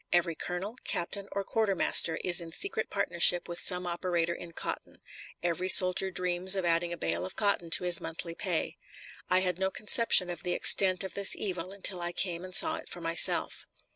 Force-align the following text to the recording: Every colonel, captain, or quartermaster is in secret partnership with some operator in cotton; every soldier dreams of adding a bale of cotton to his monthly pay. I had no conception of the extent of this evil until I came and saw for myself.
Every 0.11 0.33
colonel, 0.33 0.77
captain, 0.83 1.29
or 1.31 1.43
quartermaster 1.43 2.17
is 2.23 2.41
in 2.41 2.51
secret 2.53 2.89
partnership 2.89 3.47
with 3.47 3.59
some 3.59 3.85
operator 3.85 4.33
in 4.33 4.51
cotton; 4.51 4.97
every 5.43 5.69
soldier 5.69 6.09
dreams 6.09 6.55
of 6.55 6.65
adding 6.65 6.91
a 6.91 6.97
bale 6.97 7.23
of 7.23 7.35
cotton 7.35 7.69
to 7.69 7.83
his 7.83 8.01
monthly 8.01 8.33
pay. 8.33 8.77
I 9.29 9.41
had 9.41 9.59
no 9.59 9.69
conception 9.69 10.31
of 10.31 10.41
the 10.41 10.53
extent 10.53 11.03
of 11.03 11.13
this 11.13 11.35
evil 11.35 11.71
until 11.71 12.01
I 12.01 12.13
came 12.13 12.43
and 12.43 12.55
saw 12.55 12.81
for 12.89 12.99
myself. 12.99 13.67